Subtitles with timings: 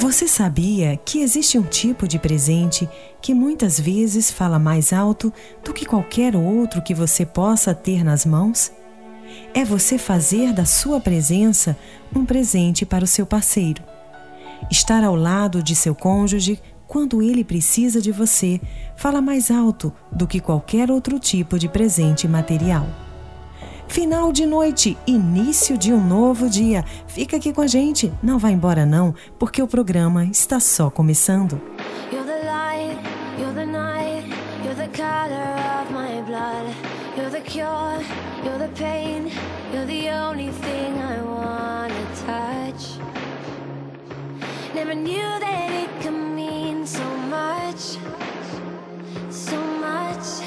[0.00, 2.88] Você sabia que existe um tipo de presente
[3.20, 5.30] que muitas vezes fala mais alto
[5.62, 8.72] do que qualquer outro que você possa ter nas mãos?
[9.52, 11.76] É você fazer da sua presença
[12.16, 13.82] um presente para o seu parceiro.
[14.70, 16.58] Estar ao lado de seu cônjuge
[16.88, 18.58] quando ele precisa de você
[18.96, 23.09] fala mais alto do que qualquer outro tipo de presente material.
[23.90, 26.84] Final de noite, início de um novo dia.
[27.08, 31.60] Fica aqui com a gente, não vá embora não, porque o programa está só começando.
[32.12, 32.96] You're the light,
[33.36, 34.28] you're the night,
[34.62, 36.72] you're the color of my blood.
[37.16, 38.00] You're the cure,
[38.44, 39.28] you're the pain,
[39.72, 42.96] you're the only thing I wanna touch.
[44.72, 47.98] Never knew that it could mean so much,
[49.30, 50.46] so much.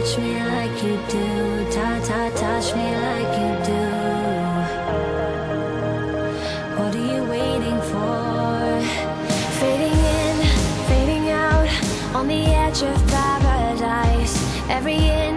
[0.00, 3.84] touch me like you do, ta ta touch me like you do.
[6.78, 8.80] What are you waiting for?
[9.58, 10.36] Fading in,
[10.86, 11.68] fading out,
[12.14, 14.36] on the edge of paradise.
[14.70, 15.27] Every inch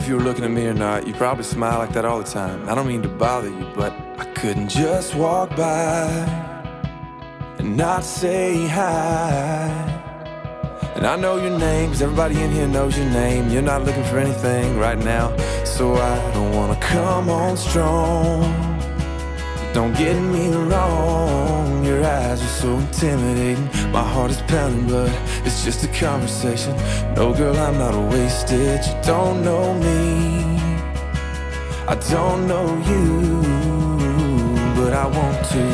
[0.00, 1.06] if you were looking at me or not.
[1.06, 2.68] You probably smile like that all the time.
[2.68, 6.08] I don't mean to bother you, but I couldn't just walk by
[7.58, 9.68] and not say hi.
[10.94, 13.50] And I know your name, cause everybody in here knows your name.
[13.50, 18.42] You're not looking for anything right now, so I don't wanna come on strong.
[19.74, 21.29] Don't get me wrong,
[22.00, 23.64] your eyes are so intimidating.
[23.92, 25.10] My heart is pounding, but
[25.44, 26.74] it's just a conversation.
[27.14, 28.80] No, girl, I'm not a wasted.
[28.86, 30.56] You don't know me,
[31.86, 33.42] I don't know you,
[34.76, 35.64] but I want to.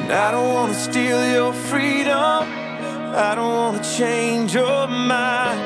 [0.00, 2.40] And I don't wanna steal your freedom.
[3.28, 5.60] I don't wanna change your mind.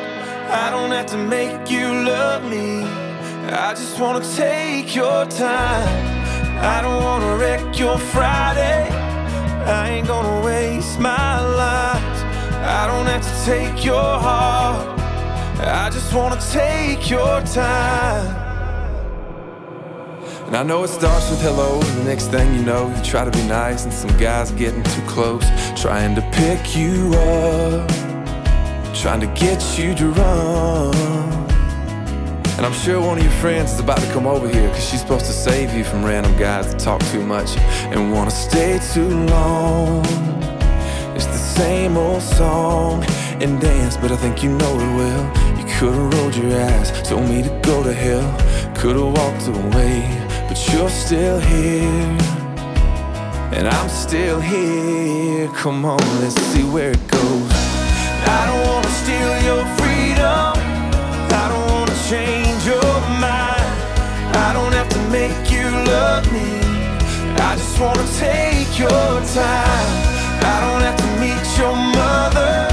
[0.62, 2.84] I don't have to make you love me.
[3.66, 5.88] I just wanna take your time.
[6.74, 8.91] I don't wanna wreck your Friday.
[9.66, 12.24] I ain't gonna waste my life.
[12.64, 14.98] I don't have to take your heart.
[15.60, 18.42] I just wanna take your time.
[20.46, 23.24] And I know it starts with hello, and the next thing you know, you try
[23.24, 25.44] to be nice, and some guy's getting too close,
[25.80, 27.88] trying to pick you up,
[28.94, 31.41] trying to get you run.
[32.62, 35.00] And I'm sure one of your friends is about to come over here, cause she's
[35.00, 37.56] supposed to save you from random guys that talk too much
[37.90, 40.06] and wanna stay too long.
[41.16, 43.02] It's the same old song
[43.42, 45.58] and dance, but I think you know it well.
[45.58, 48.30] You could've rolled your eyes, told me to go to hell,
[48.76, 52.18] could've walked away but you're still here.
[53.56, 55.48] And I'm still here.
[55.48, 57.50] Come on, let's see where it goes.
[58.38, 60.61] I don't wanna steal your freedom.
[64.34, 66.48] I don't have to make you love me.
[67.48, 69.92] I just wanna take your time.
[70.44, 72.71] I don't have to meet your mother.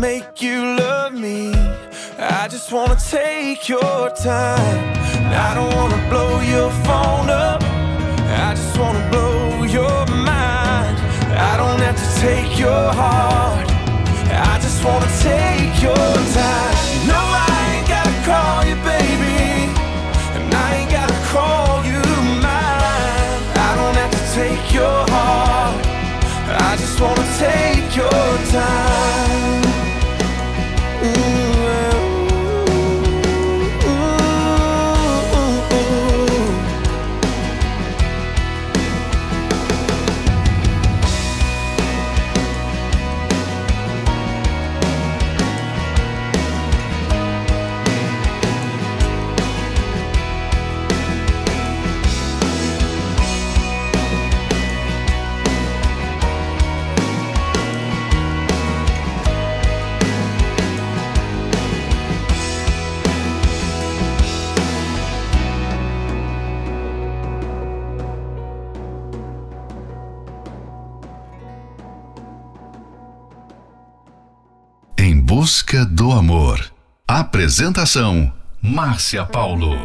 [0.00, 1.52] Make you love me.
[2.18, 4.94] I just wanna take your time.
[5.46, 7.62] I don't wanna blow your phone up.
[8.46, 10.96] I just wanna blow your mind.
[11.50, 13.68] I don't have to take your heart.
[14.52, 16.08] I just wanna take your
[16.40, 16.74] time.
[17.12, 19.68] No, I ain't gotta call you baby.
[20.36, 22.00] And I ain't gotta call you
[22.46, 23.40] mine.
[23.68, 25.84] I don't have to take your heart.
[26.68, 29.69] I just wanna take your time.
[31.02, 31.49] Mm.
[75.70, 76.58] Busca do amor.
[77.06, 79.76] Apresentação: Márcia Paulo.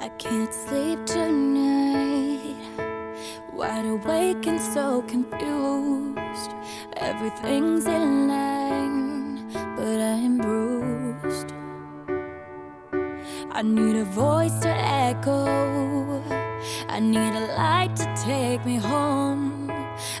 [0.00, 2.56] I can't sleep tonight.
[3.52, 6.50] Wide awake and so confused.
[6.96, 9.46] Everything's in line,
[9.76, 11.52] but I'm bruised.
[13.52, 16.22] I need a voice to echo.
[16.88, 19.61] I need a light to take me home.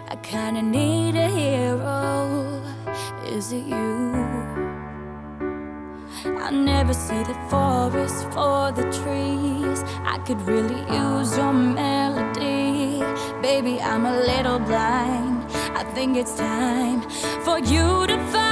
[0.08, 2.60] I kinda need a hero.
[3.26, 4.12] Is it you?
[6.46, 9.84] I never see the forest for the trees.
[10.04, 13.02] I could really use your melody.
[13.40, 15.44] Baby, I'm a little blind.
[15.74, 17.00] I think it's time
[17.44, 18.51] for you to find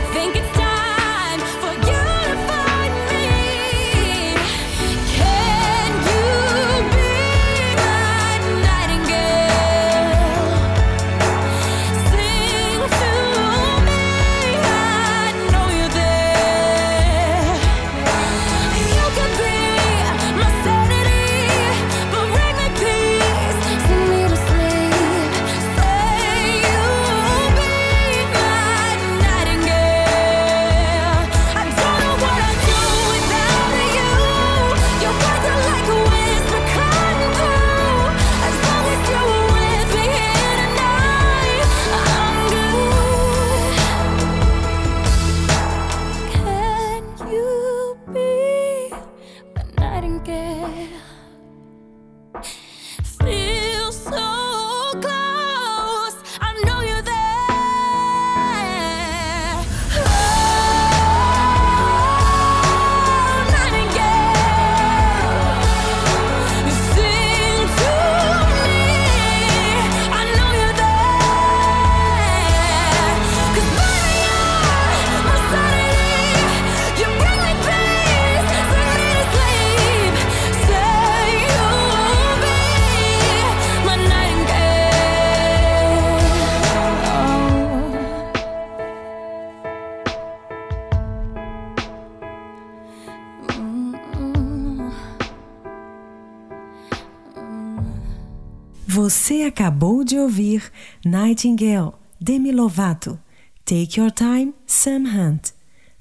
[100.11, 100.69] de ouvir
[101.05, 103.17] Nightingale, Demi Lovato,
[103.63, 105.53] Take Your Time, Sam Hunt,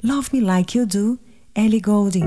[0.02, 1.16] Love Me Like You Do,
[1.54, 2.24] Ellie Goulding.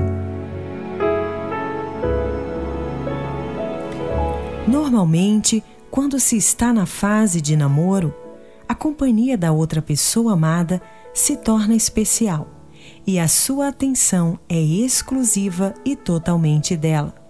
[4.66, 8.14] Normalmente, quando se está na fase de namoro,
[8.66, 10.80] a companhia da outra pessoa amada
[11.12, 12.48] se torna especial
[13.06, 17.23] e a sua atenção é exclusiva e totalmente dela.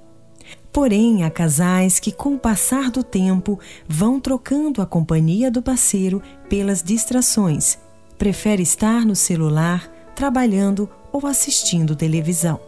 [0.75, 6.21] Porém, há casais que, com o passar do tempo, vão trocando a companhia do parceiro
[6.49, 7.79] pelas distrações.
[8.19, 12.59] Prefere estar no celular, trabalhando ou assistindo televisão.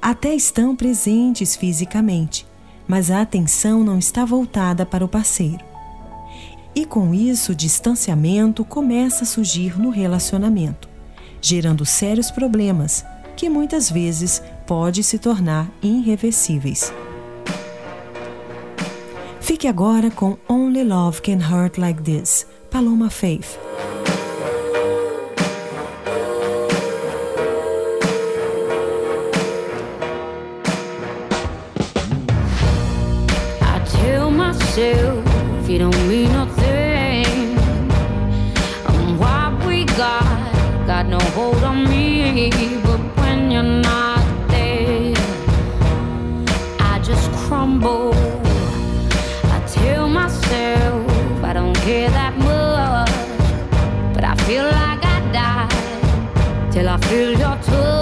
[0.00, 2.46] Até estão presentes fisicamente,
[2.86, 5.64] mas a atenção não está voltada para o parceiro.
[6.74, 10.86] E com isso, o distanciamento começa a surgir no relacionamento,
[11.40, 16.92] gerando sérios problemas que muitas vezes pode se tornar irreversíveis.
[19.40, 23.58] Fique agora com Only Love Can Hurt Like This, Paloma Faith.
[35.74, 37.58] You don't mean nothing.
[38.86, 40.22] And what we got
[40.86, 42.73] got no hold on me.
[47.80, 48.14] Crumble.
[49.44, 56.88] I tell myself I don't care that much, but I feel like I die till
[56.88, 57.93] I feel your touch.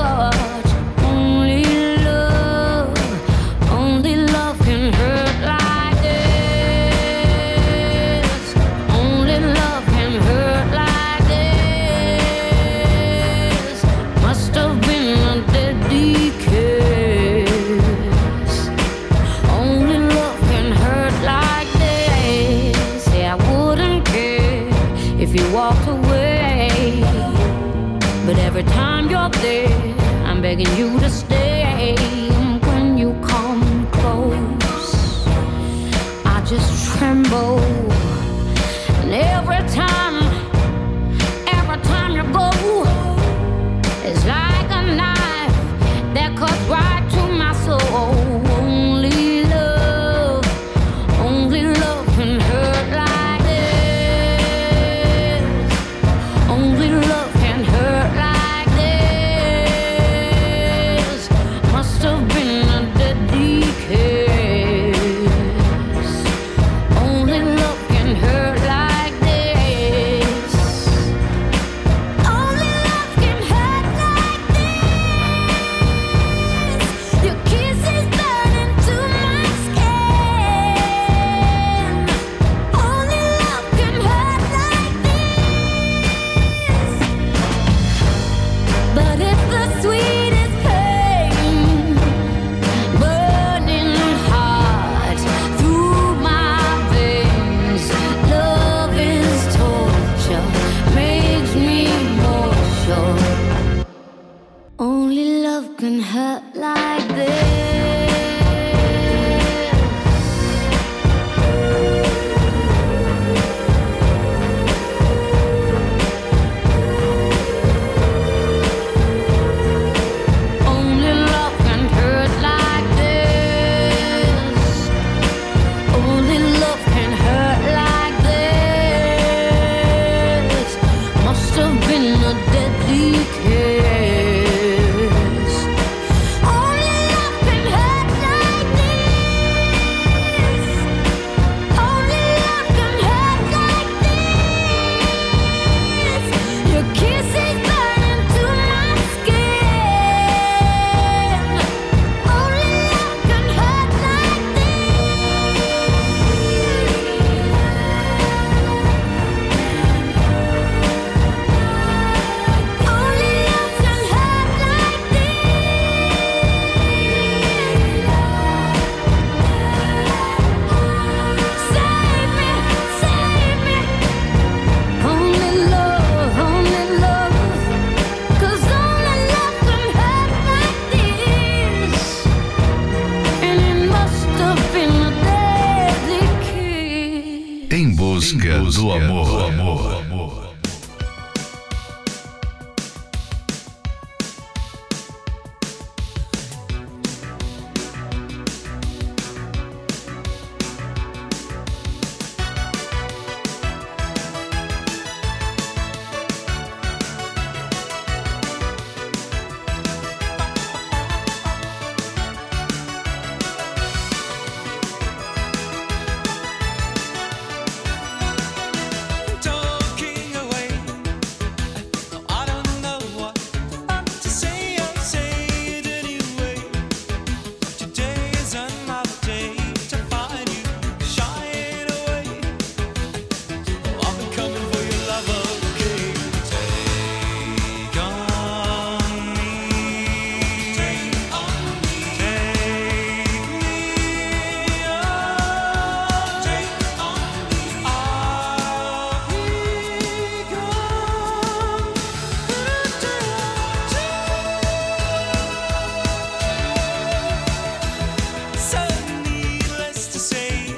[260.23, 260.72] say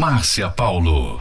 [0.00, 1.20] Márcia Paulo.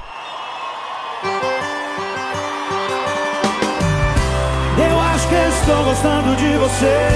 [4.77, 7.09] Eu acho que estou gostando de você,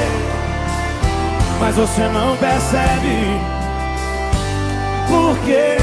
[1.62, 3.39] mas você não percebe.
[5.08, 5.78] Por quê?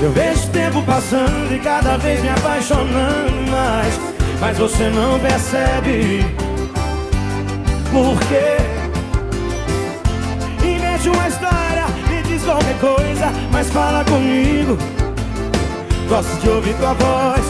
[0.00, 4.00] Eu vejo o tempo passando e cada vez me apaixonando mais,
[4.40, 6.24] mas você não percebe.
[7.92, 8.71] Por quê?
[12.42, 14.76] Diz qualquer coisa, mas fala comigo.
[16.08, 17.42] Gosto de ouvir tua voz,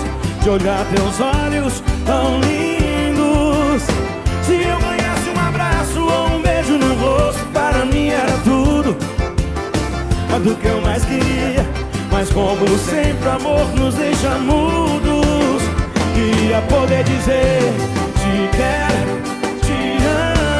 [0.42, 3.82] de olhar teus olhos tão lindos.
[4.44, 8.96] Se eu ganhasse um abraço ou um beijo no rosto, para mim era tudo.
[10.30, 11.66] Mas do que eu mais queria,
[12.10, 15.62] mas como sempre, amor nos deixa mudos.
[16.14, 17.72] Queria poder dizer:
[18.18, 19.96] Te quero, te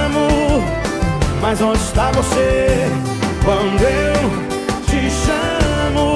[0.07, 0.65] amo.
[1.41, 2.89] Mas onde está você
[3.45, 4.15] quando eu
[4.87, 6.15] te chamo?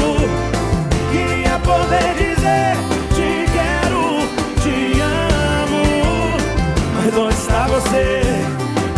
[1.10, 2.76] Queria poder dizer
[3.14, 4.04] te quero,
[4.62, 5.84] te amo.
[6.94, 8.22] Mas onde está você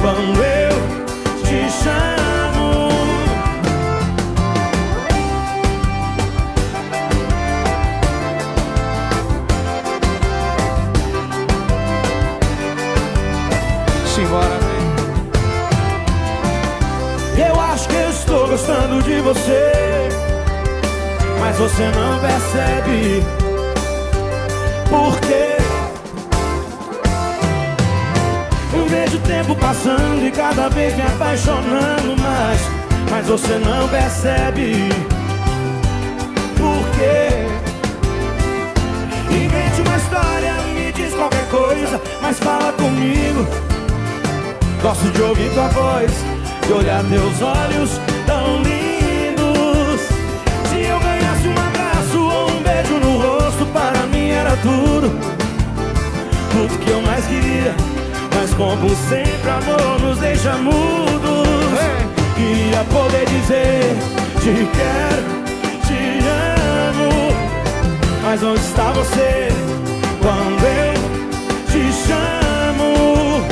[0.01, 0.58] quando eu
[21.79, 23.23] você não percebe
[24.91, 25.59] por quê?
[28.75, 32.61] Eu vejo o tempo passando e cada vez me apaixonando mais,
[33.09, 34.89] mas você não percebe
[36.57, 37.47] por quê?
[39.31, 43.47] Invente uma história, me diz qualquer coisa, mas fala comigo.
[44.83, 46.11] Gosto de ouvir tua voz,
[46.67, 48.78] de olhar teus olhos tão lindos.
[54.63, 55.11] Tudo.
[56.51, 57.75] Tudo que eu mais queria.
[58.35, 61.79] Mas como sempre, amor nos deixa mudos.
[62.37, 63.97] Queria poder dizer:
[64.41, 65.25] Te quero,
[65.87, 66.19] te
[66.89, 67.33] amo.
[68.23, 69.49] Mas onde está você
[70.21, 70.95] quando eu
[71.67, 73.45] te chamo?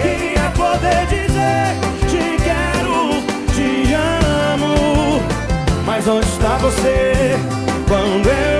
[0.00, 1.76] Queria poder dizer:
[2.08, 3.22] Te quero,
[3.54, 5.22] te amo.
[5.86, 7.36] Mas onde está você
[7.88, 8.51] quando eu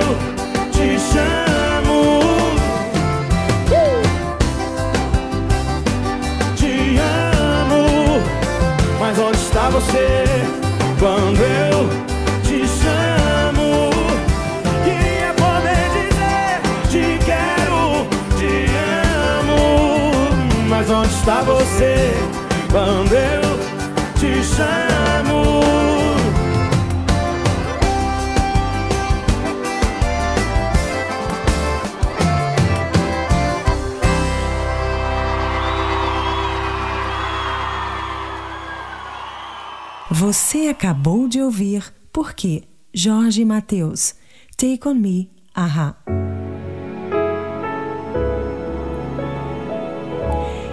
[9.71, 10.23] Você
[10.99, 11.89] quando eu
[12.43, 13.89] te chamo?
[14.83, 18.67] Queria poder dizer te quero, te
[19.39, 20.67] amo.
[20.69, 22.13] Mas onde está você
[22.71, 23.59] quando eu
[24.19, 25.62] te chamo?
[40.15, 42.65] Você acabou de ouvir Por quê?
[42.93, 44.13] Jorge Mateus.
[44.55, 45.97] Take on Me, Ahá.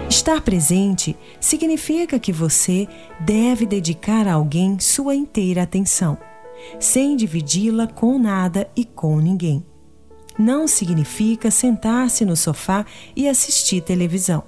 [0.07, 2.87] Estar presente significa que você
[3.19, 6.19] deve dedicar a alguém sua inteira atenção,
[6.79, 9.65] sem dividi-la com nada e com ninguém.
[10.37, 14.43] Não significa sentar-se no sofá e assistir televisão.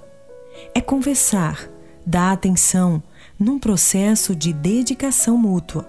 [0.72, 1.68] É conversar,
[2.06, 3.02] dar atenção,
[3.38, 5.88] num processo de dedicação mútua.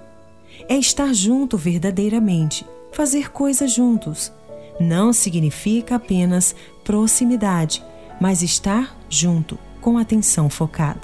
[0.67, 4.31] É estar junto verdadeiramente, fazer coisas juntos.
[4.79, 7.83] Não significa apenas proximidade,
[8.19, 11.01] mas estar junto, com atenção focada.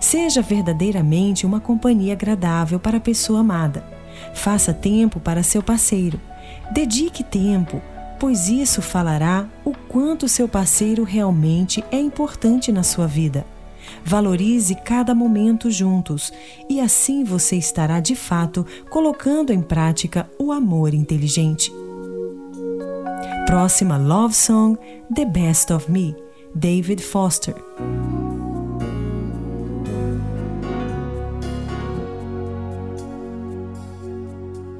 [0.00, 3.84] Seja verdadeiramente uma companhia agradável para a pessoa amada.
[4.34, 6.20] Faça tempo para seu parceiro.
[6.72, 7.80] Dedique tempo,
[8.18, 13.46] pois isso falará o quanto seu parceiro realmente é importante na sua vida.
[14.04, 16.30] Valorize cada momento juntos
[16.68, 21.72] e assim você estará de fato colocando em prática o amor inteligente.
[23.46, 24.78] Próxima Love Song
[25.14, 26.14] The Best of Me,
[26.54, 27.54] David Foster.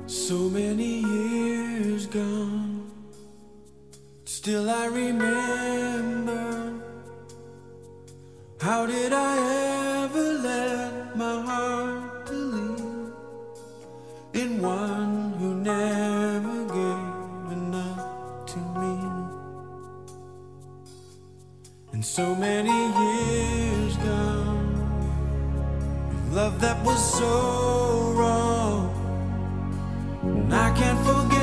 [0.06, 2.82] So many years gone,
[4.24, 6.23] still I remember.
[8.64, 9.36] How did I
[10.04, 13.12] ever let my heart believe
[14.32, 18.94] in one who never gave enough to me?
[21.92, 24.72] And so many years gone,
[26.32, 28.88] love that was so wrong,
[30.22, 31.33] and I can't forget.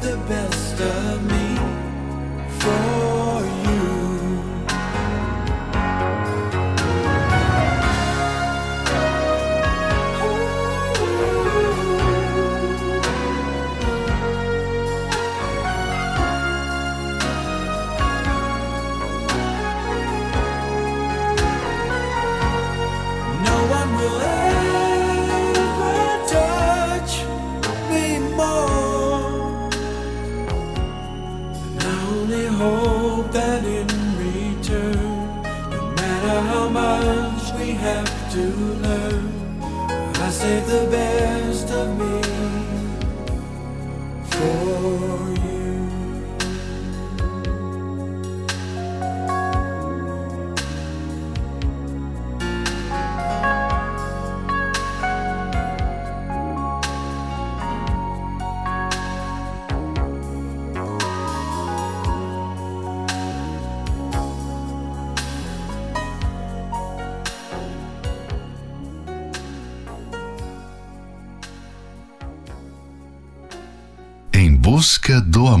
[0.00, 1.56] The best of me.
[2.58, 3.05] For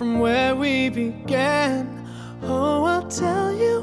[0.00, 2.08] from where we began.
[2.42, 3.82] Oh, I'll tell you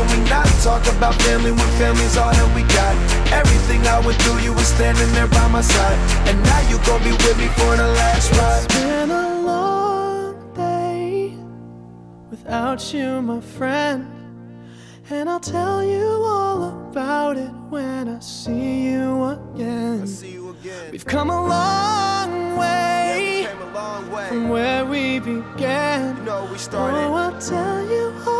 [0.00, 2.96] Can we not talk about family when family's all that we got?
[3.34, 5.98] Everything I went through, you were standing there by my side.
[6.26, 8.64] And now you gon' be with me for the last ride.
[8.64, 11.36] It's been a long day
[12.30, 14.06] without you, my friend.
[15.10, 20.06] And I'll tell you all about it when I see you again.
[20.06, 20.92] See you again.
[20.92, 24.28] We've come a long way Came a long way.
[24.28, 26.16] from where we began.
[26.16, 27.14] You know we Oh.
[27.14, 28.39] I'll tell you all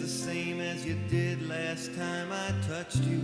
[0.00, 3.20] The same as you did last time I touched you.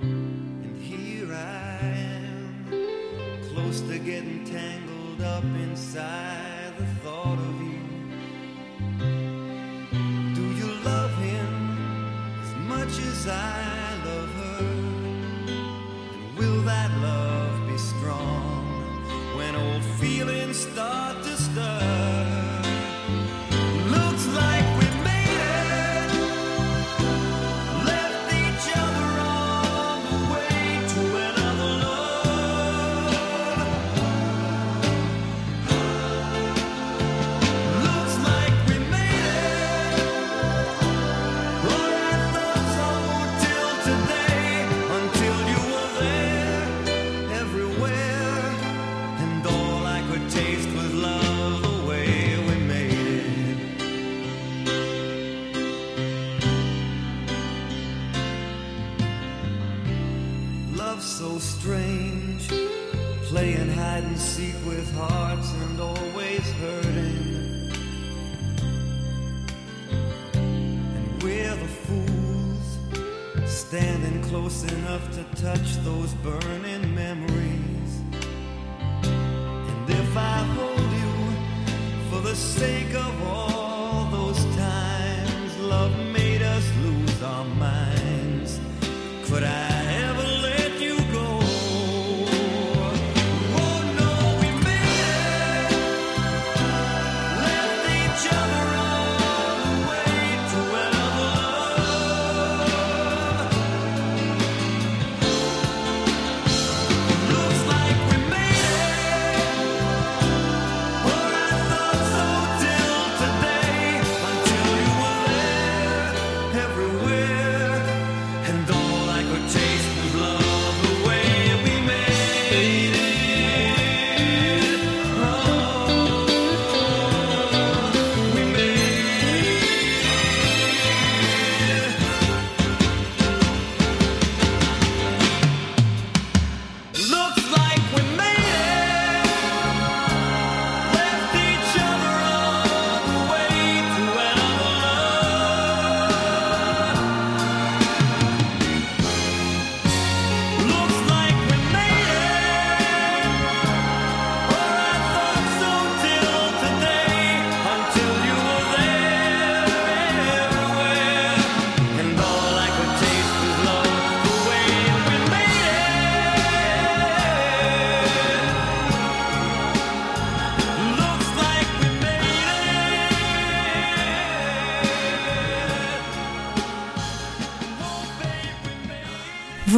[0.00, 6.57] And here I am, close to getting tangled up inside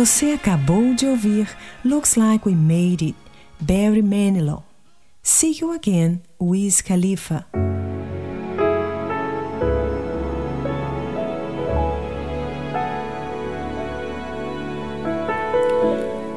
[0.03, 1.47] Você acabou de ouvir
[1.85, 3.17] Looks Like We Made It,
[3.61, 4.63] Barry Manilow.
[5.23, 7.45] See You Again, Wiz Khalifa.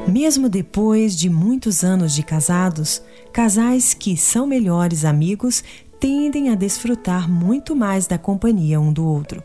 [0.06, 3.00] Mesmo depois de muitos anos de casados,
[3.32, 5.64] casais que são melhores amigos
[5.98, 9.42] tendem a desfrutar muito mais da companhia um do outro.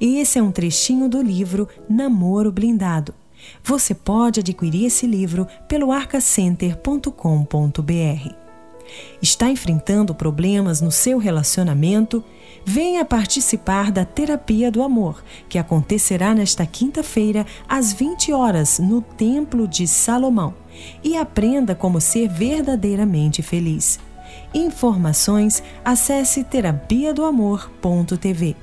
[0.00, 3.14] Esse é um trechinho do livro Namoro Blindado.
[3.62, 8.42] Você pode adquirir esse livro pelo arcacenter.com.br.
[9.20, 12.22] Está enfrentando problemas no seu relacionamento?
[12.64, 19.66] Venha participar da Terapia do Amor, que acontecerá nesta quinta-feira, às 20 horas, no Templo
[19.66, 20.54] de Salomão.
[21.02, 23.98] E aprenda como ser verdadeiramente feliz.
[24.54, 28.56] Informações, acesse terapia do amor.tv.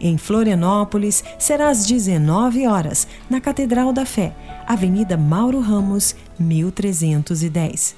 [0.00, 4.34] Em Florianópolis, será às 19 horas, na Catedral da Fé,
[4.66, 7.96] Avenida Mauro Ramos, 1310.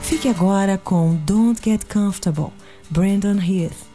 [0.00, 2.48] Fique agora com Don't Get Comfortable,
[2.90, 3.94] Brandon Heath.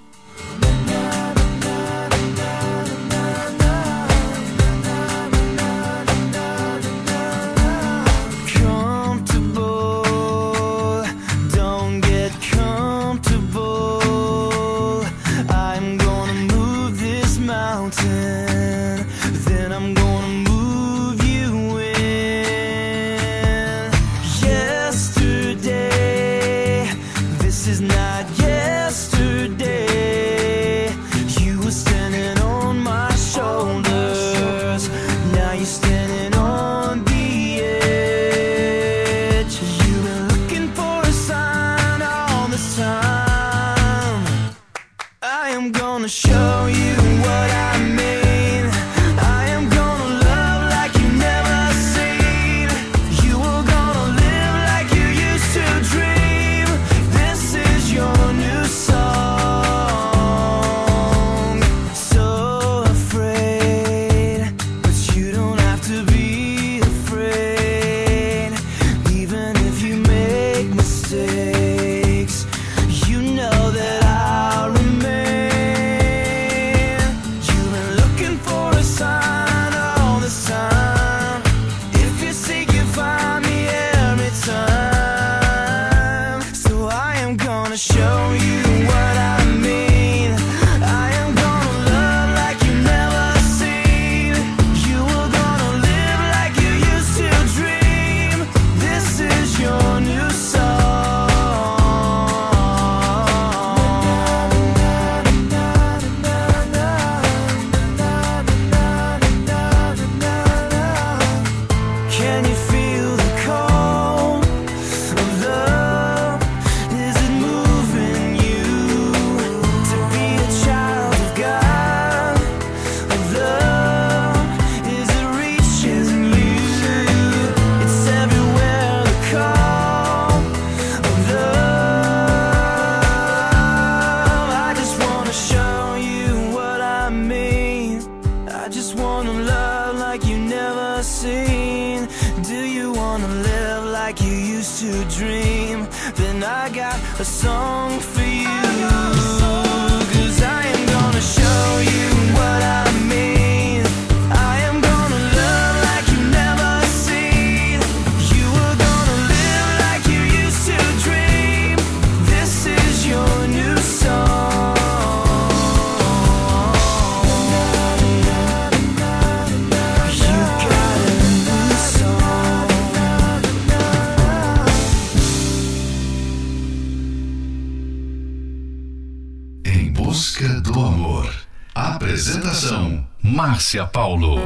[183.70, 184.40] Márcia Paulo.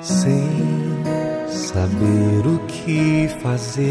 [0.00, 0.48] sem
[1.48, 3.90] saber o que fazer,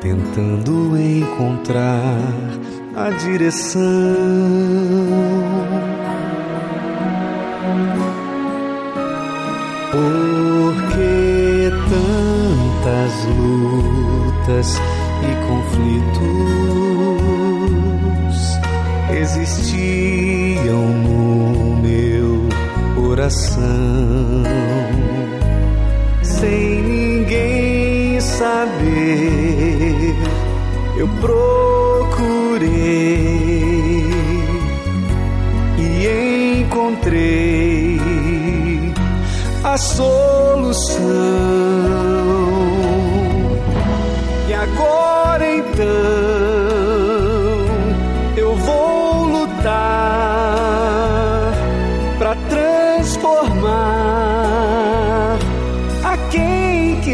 [0.00, 2.16] tentando encontrar
[2.96, 3.82] a direção.
[9.92, 14.80] Por que tantas lutas
[15.20, 16.67] e conflitos
[23.28, 24.42] coração,
[26.22, 30.16] sem ninguém saber,
[30.96, 32.68] eu procurei
[35.76, 38.00] e encontrei
[39.62, 40.98] a solução.
[44.48, 46.37] E agora então.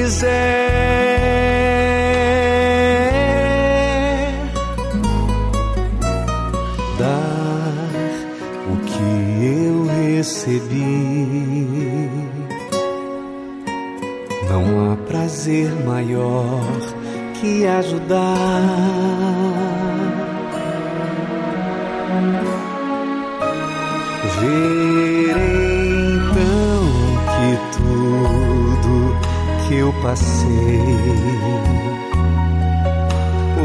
[0.04, 0.28] quiser
[6.98, 7.72] dar
[8.70, 9.08] o que
[9.46, 12.10] eu recebi,
[14.50, 16.60] não há prazer maior
[17.40, 19.43] que ajudar.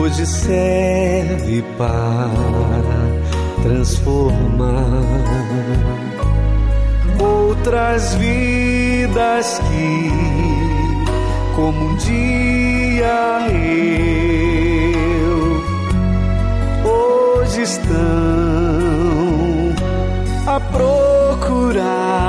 [0.09, 2.31] hoje serve para
[3.61, 5.03] transformar
[7.21, 10.09] outras vidas que,
[11.55, 15.63] como um dia eu,
[16.89, 17.95] hoje estão
[20.47, 22.28] a procurar.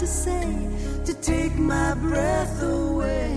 [0.00, 0.66] to say
[1.04, 3.36] to take my breath away.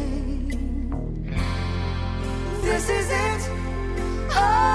[2.61, 3.49] This is it.
[4.32, 4.72] Oh.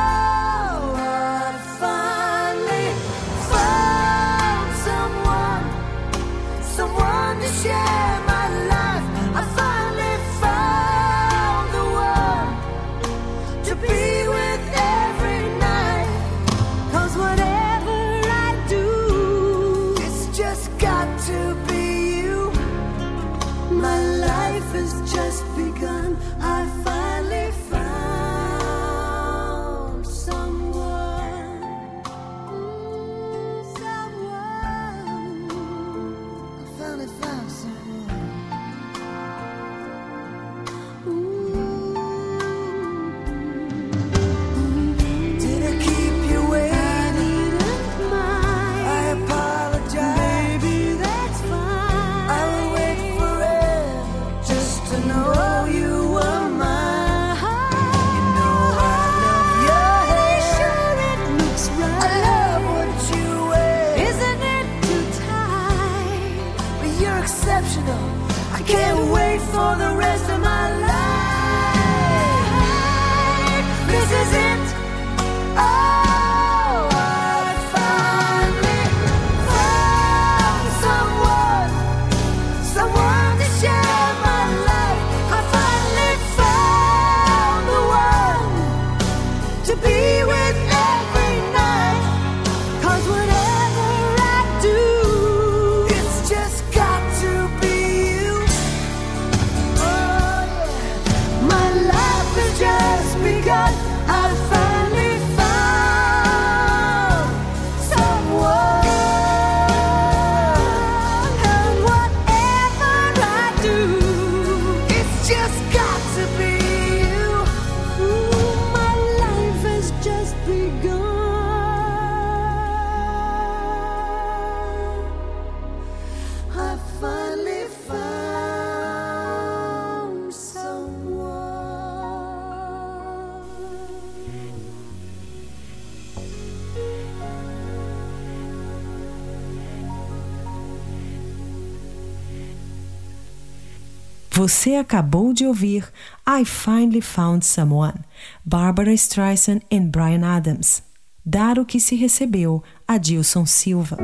[144.48, 145.86] Você acabou de ouvir
[146.26, 147.98] I Finally Found Someone,
[148.42, 150.82] Barbara Streisand e Brian Adams.
[151.22, 153.98] Dar o que se recebeu, Adilson Silva.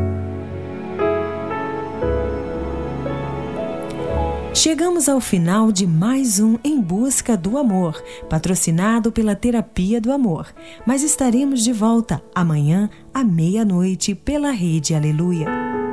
[4.53, 10.53] Chegamos ao final de mais um Em Busca do Amor, patrocinado pela Terapia do Amor.
[10.87, 15.84] Mas estaremos de volta amanhã à meia-noite pela Rede Aleluia.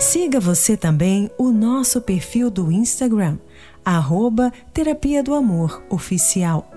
[0.00, 3.36] Siga você também o nosso perfil do Instagram,
[3.84, 6.70] arroba Terapia do Amor Oficial.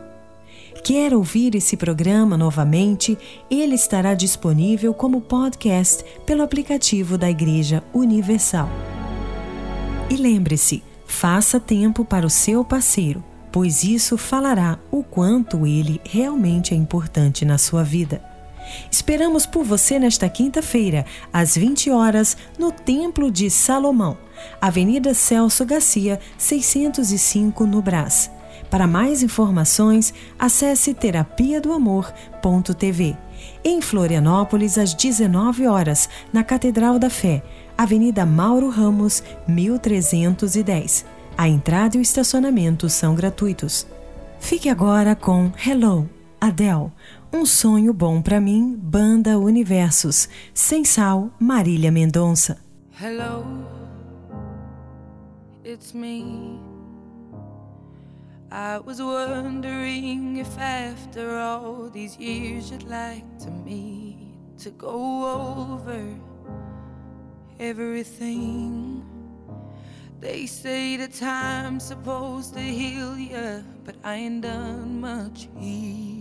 [0.83, 3.15] Quer ouvir esse programa novamente?
[3.49, 8.67] Ele estará disponível como podcast pelo aplicativo da Igreja Universal.
[10.09, 16.73] E lembre-se, faça tempo para o seu parceiro, pois isso falará o quanto ele realmente
[16.73, 18.30] é importante na sua vida.
[18.89, 24.17] Esperamos por você nesta quinta-feira, às 20 horas, no Templo de Salomão,
[24.59, 28.31] Avenida Celso Garcia, 605, no Brás.
[28.69, 33.17] Para mais informações, acesse terapia do amor.tv.
[33.63, 37.43] Em Florianópolis, às 19 horas, na Catedral da Fé,
[37.77, 41.05] Avenida Mauro Ramos, 1310.
[41.37, 43.87] A entrada e o estacionamento são gratuitos.
[44.39, 46.09] Fique agora com Hello,
[46.39, 46.91] Adele.
[47.33, 50.27] Um sonho bom para mim, Banda Universos.
[50.53, 52.57] Sem sal, Marília Mendonça.
[52.91, 53.45] Hello,
[55.63, 56.59] it's me.
[58.51, 64.17] I was wondering if after all these years you'd like to meet
[64.57, 65.23] to go
[65.71, 66.13] over
[67.57, 69.05] everything.
[70.19, 76.20] They say the time's supposed to heal ya, but I ain't done much healing.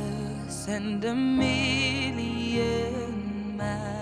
[0.67, 2.57] and a million
[3.57, 4.00] miles.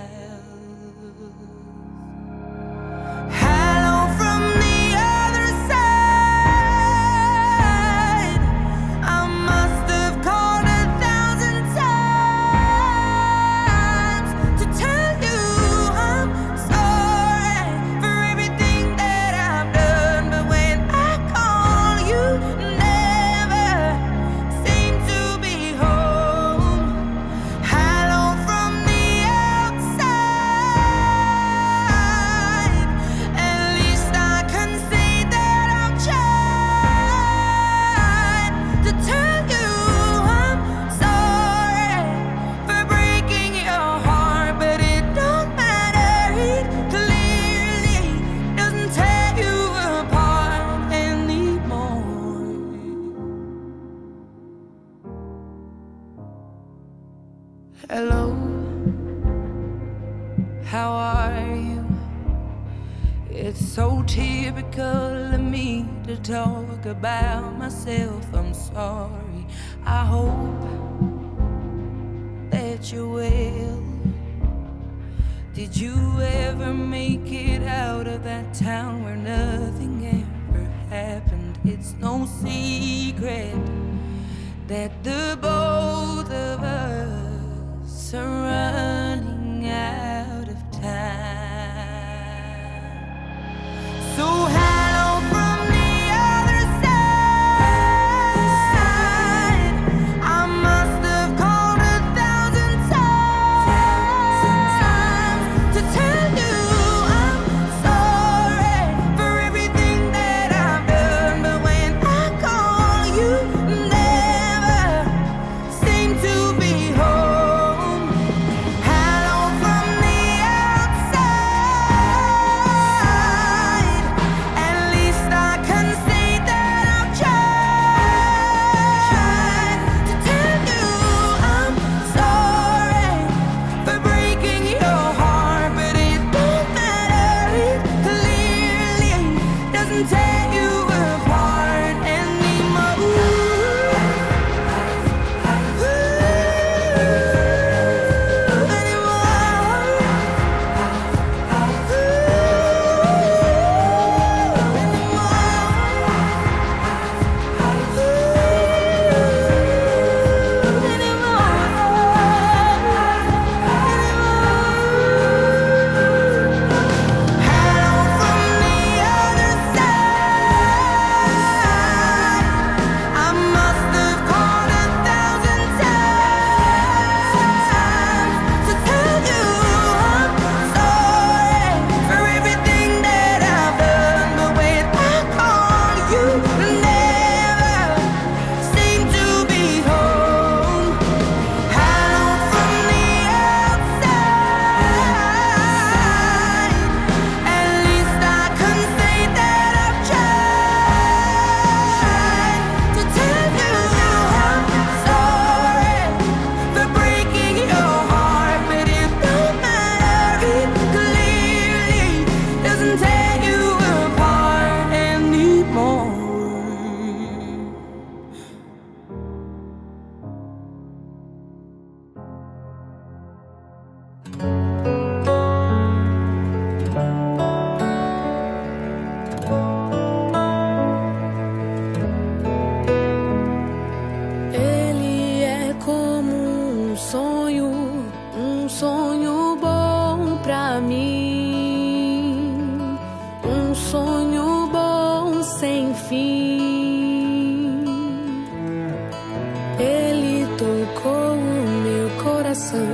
[252.59, 252.85] coração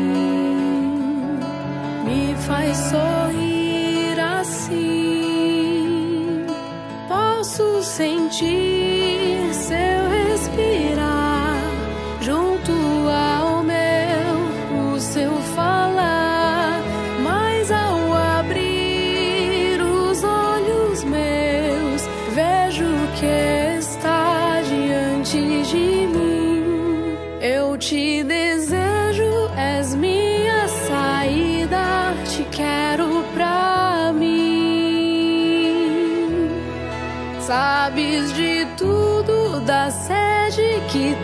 [2.05, 4.77] me faz sorrir assim.
[7.07, 8.80] Posso sentir.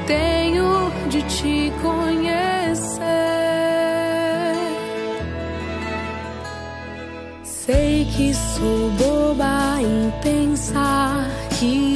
[0.07, 3.07] tenho de te conhecer.
[7.43, 11.29] Sei que sou boba em pensar
[11.59, 11.96] que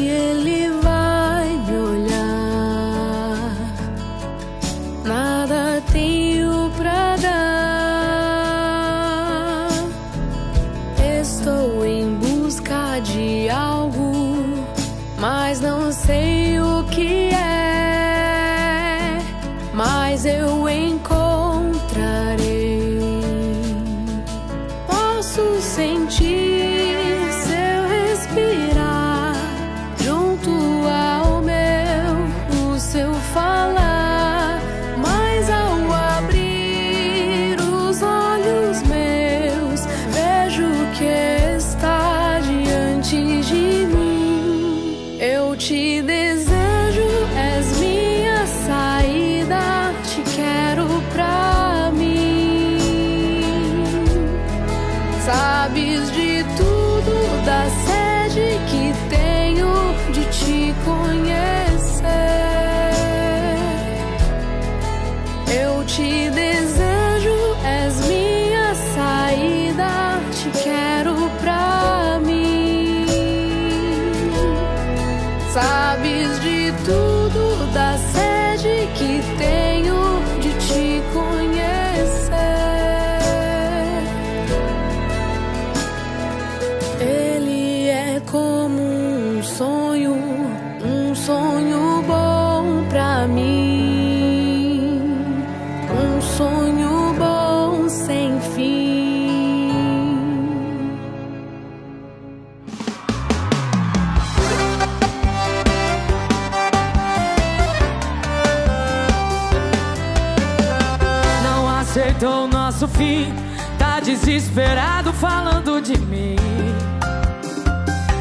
[113.00, 113.32] fim.
[113.78, 116.36] Tá desesperado falando de mim.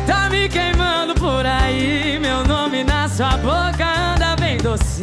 [0.08, 2.18] Tá me queimando por aí.
[2.20, 5.02] Meu nome na sua boca anda bem doce.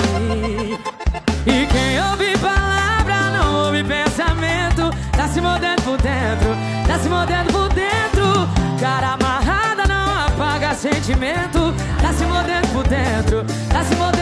[1.46, 4.90] E quem ouve palavra não ouve pensamento.
[5.12, 6.50] Tá se mordendo por dentro,
[6.86, 8.48] tá se mordendo por dentro.
[8.80, 11.74] Cara amarrada não apaga sentimento.
[12.00, 14.15] Tá se mordendo por dentro, tá se mordendo.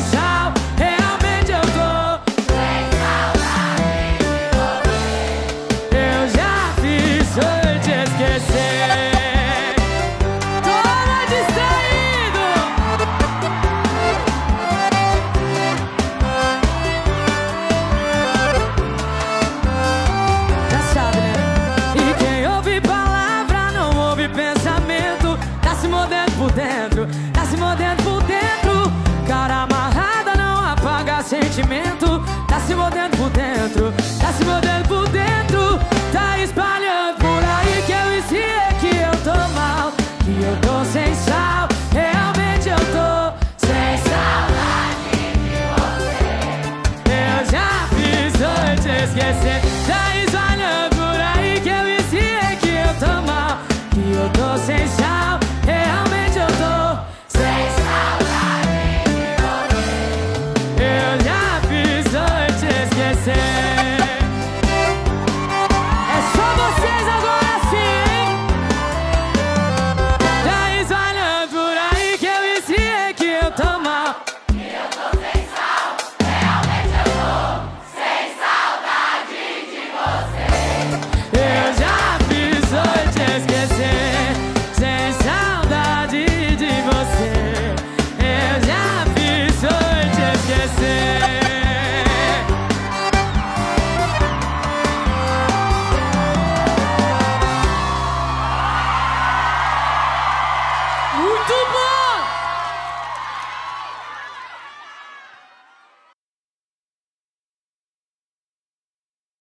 [0.00, 0.59] Marechal.